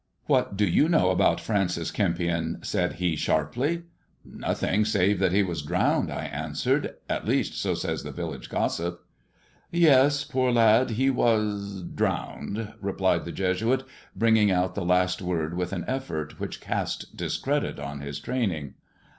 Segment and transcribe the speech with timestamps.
[0.33, 3.83] "What do you know about Francis Kempionl" said he sharply.
[4.25, 9.05] "Nothing, save that he was drowned/* I answered— "at least, so says the village gossip.""
[9.71, 13.83] Yes, poor lad, he was— drowned," replied the Jesuit,
[14.15, 18.73] bringing out the last word with an effort which cast discredit on his training.